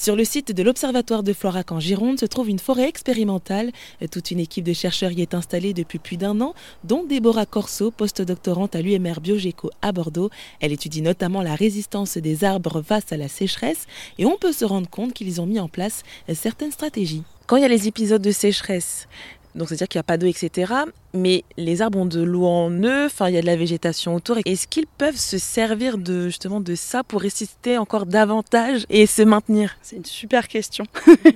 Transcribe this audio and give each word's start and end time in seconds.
Sur 0.00 0.16
le 0.16 0.24
site 0.24 0.52
de 0.52 0.62
l'Observatoire 0.62 1.22
de 1.22 1.34
Florac 1.34 1.72
en 1.72 1.78
Gironde 1.78 2.18
se 2.18 2.24
trouve 2.24 2.48
une 2.48 2.58
forêt 2.58 2.88
expérimentale. 2.88 3.70
Toute 4.10 4.30
une 4.30 4.40
équipe 4.40 4.64
de 4.64 4.72
chercheurs 4.72 5.12
y 5.12 5.20
est 5.20 5.34
installée 5.34 5.74
depuis 5.74 5.98
plus 5.98 6.16
d'un 6.16 6.40
an, 6.40 6.54
dont 6.84 7.04
Déborah 7.04 7.44
Corso, 7.44 7.90
postdoctorante 7.90 8.74
à 8.74 8.80
l'UMR 8.80 9.20
Biogéco 9.20 9.68
à 9.82 9.92
Bordeaux. 9.92 10.30
Elle 10.60 10.72
étudie 10.72 11.02
notamment 11.02 11.42
la 11.42 11.54
résistance 11.54 12.16
des 12.16 12.44
arbres 12.44 12.80
face 12.80 13.12
à 13.12 13.18
la 13.18 13.28
sécheresse 13.28 13.86
et 14.16 14.24
on 14.24 14.38
peut 14.38 14.52
se 14.52 14.64
rendre 14.64 14.88
compte 14.88 15.12
qu'ils 15.12 15.38
ont 15.38 15.46
mis 15.46 15.60
en 15.60 15.68
place 15.68 16.02
certaines 16.32 16.72
stratégies. 16.72 17.24
Quand 17.46 17.56
il 17.56 17.62
y 17.62 17.66
a 17.66 17.68
les 17.68 17.86
épisodes 17.86 18.22
de 18.22 18.30
sécheresse, 18.30 19.06
donc 19.54 19.68
c'est-à-dire 19.68 19.88
qu'il 19.88 19.98
n'y 19.98 20.00
a 20.00 20.04
pas 20.04 20.16
d'eau, 20.16 20.26
etc. 20.26 20.72
Mais 21.12 21.44
les 21.56 21.82
arbres 21.82 21.98
ont 21.98 22.06
de 22.06 22.22
l'eau 22.22 22.46
en 22.46 22.70
eux, 22.70 23.06
enfin 23.06 23.28
il 23.28 23.34
y 23.34 23.38
a 23.38 23.40
de 23.40 23.46
la 23.46 23.56
végétation 23.56 24.14
autour. 24.14 24.38
Est-ce 24.44 24.68
qu'ils 24.68 24.86
peuvent 24.86 25.16
se 25.16 25.38
servir 25.38 25.98
de 25.98 26.26
justement 26.26 26.60
de 26.60 26.74
ça 26.74 27.02
pour 27.02 27.20
résister 27.20 27.76
encore 27.76 28.06
davantage 28.06 28.86
et 28.90 29.06
se 29.06 29.22
maintenir? 29.22 29.76
C'est 29.82 29.96
une 29.96 30.04
super 30.04 30.46
question. 30.48 30.84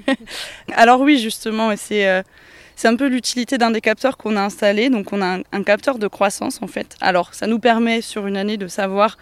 Alors 0.76 1.00
oui, 1.00 1.18
justement, 1.18 1.72
c'est 1.76 2.06
euh, 2.08 2.22
c'est 2.76 2.88
un 2.88 2.96
peu 2.96 3.06
l'utilité 3.08 3.58
d'un 3.58 3.70
des 3.70 3.80
capteurs 3.80 4.16
qu'on 4.16 4.36
a 4.36 4.42
installé. 4.42 4.90
Donc 4.90 5.12
on 5.12 5.22
a 5.22 5.38
un, 5.52 5.62
capteur 5.62 5.98
de 5.98 6.06
croissance 6.06 6.60
en 6.62 6.66
fait. 6.66 6.96
Alors 7.00 7.34
ça 7.34 7.46
nous 7.46 7.58
permet 7.58 8.00
sur 8.00 8.26
une 8.26 8.36
année 8.36 8.56
de 8.56 8.68
savoir 8.68 9.16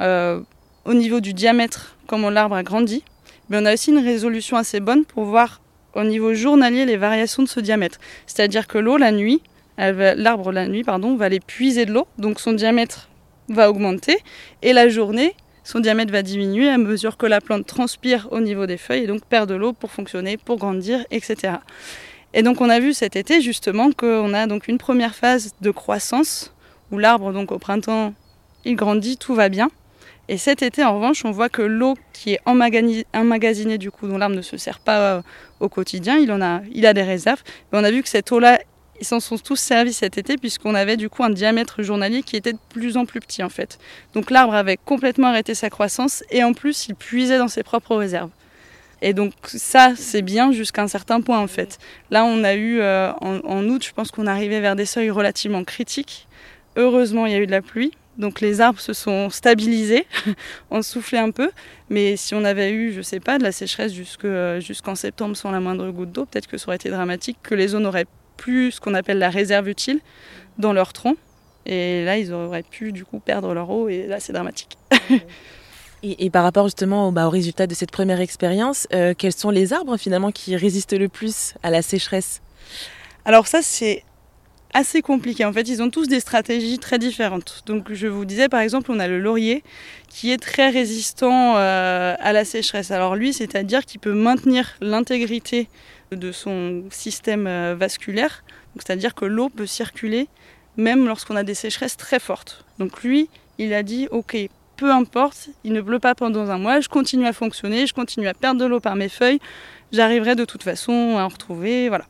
euh, 0.00 0.40
au 0.84 0.94
niveau 0.94 1.20
du 1.20 1.34
diamètre 1.34 1.96
comment 2.06 2.30
l'arbre 2.30 2.54
a 2.54 2.62
grandi. 2.62 3.04
Mais 3.48 3.58
on 3.58 3.66
a 3.66 3.74
aussi 3.74 3.90
une 3.90 3.98
résolution 3.98 4.56
assez 4.56 4.80
bonne 4.80 5.04
pour 5.04 5.24
voir 5.24 5.60
au 5.94 6.04
niveau 6.04 6.34
journalier 6.34 6.84
les 6.84 6.96
variations 6.96 7.42
de 7.42 7.48
ce 7.48 7.60
diamètre. 7.60 7.98
C'est-à-dire 8.26 8.66
que 8.66 8.78
l'eau, 8.78 8.96
la 8.96 9.12
nuit, 9.12 9.42
l'arbre 9.78 10.52
la 10.52 10.66
nuit, 10.66 10.84
pardon, 10.84 11.16
va 11.16 11.26
aller 11.26 11.40
puiser 11.40 11.86
de 11.86 11.92
l'eau, 11.92 12.06
donc 12.18 12.40
son 12.40 12.52
diamètre 12.52 13.08
va 13.48 13.70
augmenter, 13.70 14.18
et 14.62 14.72
la 14.72 14.88
journée, 14.88 15.34
son 15.64 15.80
diamètre 15.80 16.12
va 16.12 16.22
diminuer 16.22 16.68
à 16.68 16.78
mesure 16.78 17.16
que 17.16 17.26
la 17.26 17.40
plante 17.40 17.66
transpire 17.66 18.28
au 18.30 18.40
niveau 18.40 18.66
des 18.66 18.76
feuilles 18.76 19.04
et 19.04 19.06
donc 19.06 19.24
perd 19.24 19.48
de 19.48 19.54
l'eau 19.54 19.72
pour 19.72 19.90
fonctionner, 19.90 20.36
pour 20.36 20.56
grandir, 20.56 21.04
etc. 21.10 21.54
Et 22.32 22.42
donc 22.42 22.60
on 22.60 22.70
a 22.70 22.80
vu 22.80 22.92
cet 22.92 23.16
été 23.16 23.40
justement 23.40 23.90
qu'on 23.92 24.32
a 24.34 24.46
donc 24.46 24.68
une 24.68 24.78
première 24.78 25.14
phase 25.14 25.52
de 25.60 25.70
croissance 25.70 26.54
où 26.90 26.98
l'arbre 26.98 27.32
donc 27.32 27.52
au 27.52 27.58
printemps 27.58 28.14
il 28.64 28.76
grandit, 28.76 29.16
tout 29.16 29.34
va 29.34 29.48
bien. 29.48 29.70
Et 30.30 30.38
cet 30.38 30.62
été, 30.62 30.84
en 30.84 30.94
revanche, 30.94 31.24
on 31.24 31.32
voit 31.32 31.48
que 31.48 31.60
l'eau 31.60 31.96
qui 32.12 32.34
est 32.34 32.40
emmagasinée, 32.46 33.78
du 33.78 33.90
coup, 33.90 34.06
dont 34.06 34.16
l'arbre 34.16 34.36
ne 34.36 34.42
se 34.42 34.56
sert 34.56 34.78
pas 34.78 35.00
euh, 35.00 35.22
au 35.58 35.68
quotidien, 35.68 36.18
il, 36.18 36.30
en 36.30 36.40
a, 36.40 36.60
il 36.72 36.86
a 36.86 36.94
des 36.94 37.02
réserves. 37.02 37.42
Mais 37.72 37.80
on 37.80 37.82
a 37.82 37.90
vu 37.90 38.00
que 38.00 38.08
cette 38.08 38.30
eau-là, 38.30 38.60
ils 39.00 39.04
s'en 39.04 39.18
sont 39.18 39.38
tous 39.38 39.56
servis 39.56 39.92
cet 39.92 40.18
été 40.18 40.36
puisqu'on 40.36 40.76
avait 40.76 40.96
du 40.96 41.08
coup 41.08 41.24
un 41.24 41.30
diamètre 41.30 41.82
journalier 41.82 42.22
qui 42.22 42.36
était 42.36 42.52
de 42.52 42.58
plus 42.68 42.96
en 42.96 43.06
plus 43.06 43.18
petit 43.18 43.42
en 43.42 43.48
fait. 43.48 43.80
Donc 44.14 44.30
l'arbre 44.30 44.54
avait 44.54 44.76
complètement 44.76 45.28
arrêté 45.28 45.54
sa 45.54 45.68
croissance 45.68 46.22
et 46.30 46.44
en 46.44 46.52
plus 46.52 46.86
il 46.86 46.94
puisait 46.94 47.38
dans 47.38 47.48
ses 47.48 47.62
propres 47.62 47.96
réserves. 47.96 48.30
Et 49.00 49.14
donc 49.14 49.32
ça 49.46 49.94
c'est 49.96 50.20
bien 50.20 50.52
jusqu'à 50.52 50.82
un 50.82 50.88
certain 50.88 51.22
point 51.22 51.40
en 51.40 51.46
fait. 51.46 51.78
Là 52.10 52.26
on 52.26 52.44
a 52.44 52.54
eu 52.54 52.80
euh, 52.80 53.10
en, 53.22 53.38
en, 53.38 53.64
août 53.70 53.82
je 53.82 53.92
pense 53.94 54.10
qu'on 54.10 54.26
arrivait 54.26 54.60
vers 54.60 54.76
des 54.76 54.84
seuils 54.84 55.08
relativement 55.08 55.64
critiques. 55.64 56.28
Heureusement 56.76 57.24
il 57.24 57.32
y 57.32 57.36
a 57.36 57.38
eu 57.38 57.46
de 57.46 57.52
la 57.52 57.62
pluie 57.62 57.92
donc 58.20 58.40
les 58.40 58.60
arbres 58.60 58.78
se 58.78 58.92
sont 58.92 59.30
stabilisés, 59.30 60.06
ont 60.70 60.82
soufflé 60.82 61.18
un 61.18 61.30
peu. 61.30 61.50
Mais 61.88 62.16
si 62.16 62.34
on 62.34 62.44
avait 62.44 62.70
eu, 62.70 62.92
je 62.92 63.02
sais 63.02 63.18
pas, 63.18 63.38
de 63.38 63.42
la 63.42 63.50
sécheresse 63.50 63.92
euh, 64.24 64.60
jusqu'en 64.60 64.94
septembre 64.94 65.36
sans 65.36 65.50
la 65.50 65.58
moindre 65.58 65.90
goutte 65.90 66.12
d'eau, 66.12 66.26
peut-être 66.26 66.46
que 66.46 66.58
ça 66.58 66.68
aurait 66.68 66.76
été 66.76 66.90
dramatique, 66.90 67.38
que 67.42 67.54
les 67.54 67.68
zones 67.68 67.82
n'auraient 67.82 68.06
plus 68.36 68.72
ce 68.72 68.80
qu'on 68.80 68.94
appelle 68.94 69.18
la 69.18 69.30
réserve 69.30 69.68
utile 69.68 70.00
dans 70.58 70.72
leur 70.72 70.92
tronc. 70.92 71.16
Et 71.66 72.04
là, 72.04 72.18
ils 72.18 72.32
auraient 72.32 72.62
pu 72.62 72.92
du 72.92 73.04
coup 73.04 73.20
perdre 73.20 73.52
leur 73.54 73.68
eau 73.70 73.88
et 73.88 74.06
là, 74.06 74.20
c'est 74.20 74.32
dramatique. 74.32 74.78
et, 76.02 76.30
par 76.30 76.44
rapport 76.44 76.66
justement 76.66 77.08
au, 77.08 77.12
bah, 77.12 77.26
au, 77.26 77.30
résultat 77.30 77.66
de 77.66 77.74
cette 77.74 77.90
première 77.90 78.20
expérience, 78.20 78.86
euh, 78.92 79.14
quels 79.16 79.32
sont 79.32 79.50
les 79.50 79.72
arbres 79.72 79.96
finalement 79.96 80.30
qui 80.30 80.56
résistent 80.56 80.98
le 80.98 81.08
plus 81.08 81.54
à 81.62 81.70
la 81.70 81.82
sécheresse? 81.82 82.42
Alors 83.24 83.46
ça, 83.46 83.60
c'est 83.62 84.04
assez 84.72 85.02
compliqué. 85.02 85.44
En 85.44 85.52
fait, 85.52 85.68
ils 85.68 85.82
ont 85.82 85.90
tous 85.90 86.08
des 86.08 86.20
stratégies 86.20 86.78
très 86.78 86.98
différentes. 86.98 87.62
Donc, 87.66 87.92
je 87.92 88.06
vous 88.06 88.24
disais, 88.24 88.48
par 88.48 88.60
exemple, 88.60 88.90
on 88.92 89.00
a 89.00 89.08
le 89.08 89.18
laurier 89.18 89.62
qui 90.08 90.30
est 90.30 90.38
très 90.38 90.70
résistant 90.70 91.56
euh, 91.56 92.14
à 92.18 92.32
la 92.32 92.44
sécheresse. 92.44 92.90
Alors, 92.90 93.16
lui, 93.16 93.32
c'est-à-dire 93.32 93.84
qu'il 93.84 94.00
peut 94.00 94.14
maintenir 94.14 94.76
l'intégrité 94.80 95.68
de 96.12 96.32
son 96.32 96.84
système 96.90 97.46
euh, 97.46 97.74
vasculaire. 97.78 98.44
C'est-à-dire 98.76 99.14
que 99.14 99.24
l'eau 99.24 99.48
peut 99.48 99.66
circuler 99.66 100.28
même 100.76 101.06
lorsqu'on 101.06 101.36
a 101.36 101.42
des 101.42 101.54
sécheresses 101.54 101.96
très 101.96 102.20
fortes. 102.20 102.64
Donc, 102.78 103.02
lui, 103.02 103.28
il 103.58 103.74
a 103.74 103.82
dit, 103.82 104.08
OK, 104.10 104.36
peu 104.76 104.90
importe, 104.90 105.50
il 105.64 105.72
ne 105.72 105.82
pleut 105.82 105.98
pas 105.98 106.14
pendant 106.14 106.48
un 106.48 106.58
mois, 106.58 106.80
je 106.80 106.88
continue 106.88 107.26
à 107.26 107.34
fonctionner, 107.34 107.86
je 107.86 107.92
continue 107.92 108.28
à 108.28 108.34
perdre 108.34 108.60
de 108.60 108.64
l'eau 108.64 108.80
par 108.80 108.96
mes 108.96 109.10
feuilles, 109.10 109.38
j'arriverai 109.92 110.34
de 110.36 110.46
toute 110.46 110.62
façon 110.62 111.16
à 111.18 111.22
en 111.24 111.28
retrouver, 111.28 111.90
voilà. 111.90 112.06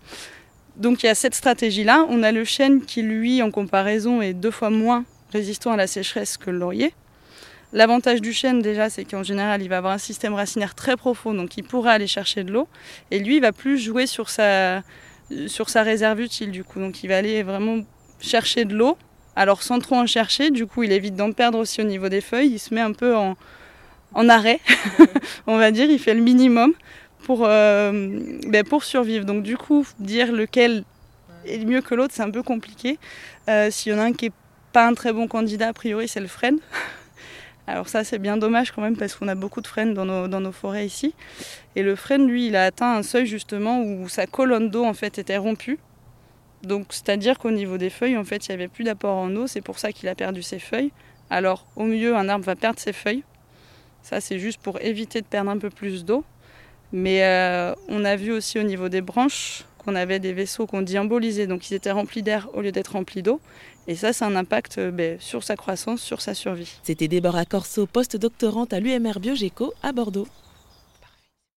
Donc 0.76 1.02
il 1.02 1.06
y 1.06 1.08
a 1.08 1.14
cette 1.14 1.34
stratégie-là. 1.34 2.06
On 2.08 2.22
a 2.22 2.32
le 2.32 2.44
chêne 2.44 2.82
qui, 2.82 3.02
lui, 3.02 3.42
en 3.42 3.50
comparaison, 3.50 4.22
est 4.22 4.34
deux 4.34 4.50
fois 4.50 4.70
moins 4.70 5.04
résistant 5.32 5.72
à 5.72 5.76
la 5.76 5.86
sécheresse 5.86 6.36
que 6.36 6.50
le 6.50 6.58
laurier. 6.58 6.92
L'avantage 7.72 8.20
du 8.20 8.32
chêne, 8.32 8.62
déjà, 8.62 8.90
c'est 8.90 9.04
qu'en 9.04 9.22
général, 9.22 9.62
il 9.62 9.68
va 9.68 9.78
avoir 9.78 9.92
un 9.92 9.98
système 9.98 10.34
racinaire 10.34 10.74
très 10.74 10.96
profond, 10.96 11.34
donc 11.34 11.56
il 11.56 11.62
pourra 11.62 11.92
aller 11.92 12.08
chercher 12.08 12.42
de 12.42 12.52
l'eau. 12.52 12.66
Et 13.12 13.20
lui, 13.20 13.36
il 13.36 13.40
va 13.40 13.52
plus 13.52 13.78
jouer 13.78 14.06
sur 14.06 14.28
sa, 14.28 14.82
réserve 15.76 16.20
utile, 16.20 16.50
du 16.50 16.64
coup. 16.64 16.80
Donc 16.80 17.04
il 17.04 17.08
va 17.08 17.18
aller 17.18 17.42
vraiment 17.44 17.82
chercher 18.20 18.64
de 18.64 18.74
l'eau. 18.74 18.98
Alors 19.36 19.62
sans 19.62 19.78
trop 19.78 19.94
en 19.94 20.06
chercher, 20.06 20.50
du 20.50 20.66
coup, 20.66 20.82
il 20.82 20.90
évite 20.90 21.14
d'en 21.14 21.30
perdre 21.30 21.58
aussi 21.58 21.80
au 21.80 21.84
niveau 21.84 22.08
des 22.08 22.20
feuilles. 22.20 22.50
Il 22.50 22.58
se 22.58 22.74
met 22.74 22.80
un 22.80 22.92
peu 22.92 23.14
en 23.14 24.28
arrêt, 24.28 24.58
on 25.46 25.56
va 25.56 25.70
dire. 25.70 25.88
Il 25.88 26.00
fait 26.00 26.14
le 26.14 26.22
minimum 26.22 26.74
pour, 27.24 27.44
euh, 27.44 28.18
ben 28.46 28.64
pour 28.64 28.84
survivre. 28.84 29.24
Donc 29.24 29.42
du 29.42 29.56
coup, 29.56 29.86
dire 29.98 30.32
lequel 30.32 30.84
est 31.46 31.64
mieux 31.64 31.80
que 31.80 31.94
l'autre, 31.94 32.14
c'est 32.14 32.22
un 32.22 32.30
peu 32.30 32.42
compliqué. 32.42 32.98
Euh, 33.48 33.70
S'il 33.70 33.92
y 33.92 33.94
en 33.94 33.98
a 33.98 34.04
un 34.04 34.12
qui 34.12 34.26
n'est 34.26 34.32
pas 34.72 34.86
un 34.86 34.94
très 34.94 35.12
bon 35.12 35.28
candidat, 35.28 35.68
a 35.68 35.72
priori, 35.72 36.08
c'est 36.08 36.20
le 36.20 36.26
frêne. 36.26 36.58
Alors 37.66 37.88
ça, 37.88 38.02
c'est 38.04 38.18
bien 38.18 38.36
dommage 38.36 38.72
quand 38.72 38.82
même 38.82 38.96
parce 38.96 39.14
qu'on 39.14 39.28
a 39.28 39.34
beaucoup 39.34 39.60
de 39.60 39.66
frênes 39.66 39.94
dans 39.94 40.04
nos, 40.04 40.26
dans 40.28 40.40
nos, 40.40 40.52
forêts 40.52 40.86
ici. 40.86 41.14
Et 41.76 41.82
le 41.82 41.94
frêne, 41.94 42.26
lui, 42.26 42.48
il 42.48 42.56
a 42.56 42.64
atteint 42.64 42.96
un 42.96 43.02
seuil 43.02 43.26
justement 43.26 43.82
où 43.82 44.08
sa 44.08 44.26
colonne 44.26 44.70
d'eau 44.70 44.84
en 44.84 44.94
fait 44.94 45.18
était 45.18 45.36
rompue. 45.36 45.78
Donc 46.62 46.86
c'est-à-dire 46.90 47.38
qu'au 47.38 47.52
niveau 47.52 47.78
des 47.78 47.90
feuilles, 47.90 48.16
en 48.16 48.24
fait, 48.24 48.46
il 48.46 48.50
n'y 48.50 48.54
avait 48.54 48.68
plus 48.68 48.84
d'apport 48.84 49.16
en 49.16 49.34
eau. 49.36 49.46
C'est 49.46 49.60
pour 49.60 49.78
ça 49.78 49.92
qu'il 49.92 50.08
a 50.08 50.14
perdu 50.14 50.42
ses 50.42 50.58
feuilles. 50.58 50.90
Alors 51.30 51.66
au 51.76 51.84
mieux, 51.84 52.16
un 52.16 52.28
arbre 52.28 52.44
va 52.44 52.56
perdre 52.56 52.80
ses 52.80 52.92
feuilles. 52.92 53.22
Ça, 54.02 54.20
c'est 54.20 54.38
juste 54.38 54.60
pour 54.60 54.80
éviter 54.80 55.20
de 55.20 55.26
perdre 55.26 55.50
un 55.50 55.58
peu 55.58 55.70
plus 55.70 56.04
d'eau. 56.04 56.24
Mais 56.92 57.24
euh, 57.24 57.74
on 57.88 58.04
a 58.04 58.16
vu 58.16 58.32
aussi 58.32 58.58
au 58.58 58.62
niveau 58.62 58.88
des 58.88 59.00
branches 59.00 59.64
qu'on 59.78 59.94
avait 59.94 60.18
des 60.18 60.32
vaisseaux 60.32 60.66
qu'on 60.66 60.82
dit 60.82 60.98
embolisés, 60.98 61.46
donc 61.46 61.70
ils 61.70 61.74
étaient 61.74 61.90
remplis 61.90 62.22
d'air 62.22 62.48
au 62.54 62.60
lieu 62.60 62.72
d'être 62.72 62.92
remplis 62.92 63.22
d'eau. 63.22 63.40
Et 63.86 63.94
ça, 63.94 64.12
c'est 64.12 64.24
un 64.24 64.36
impact 64.36 64.78
euh, 64.78 64.90
ben, 64.90 65.16
sur 65.20 65.42
sa 65.42 65.56
croissance, 65.56 66.02
sur 66.02 66.20
sa 66.20 66.34
survie. 66.34 66.78
C'était 66.82 67.08
Déborah 67.08 67.44
Corso, 67.44 67.86
post-doctorante 67.86 68.72
à 68.72 68.80
l'UMR 68.80 69.18
Biogéco 69.20 69.72
à 69.82 69.92
Bordeaux. 69.92 70.28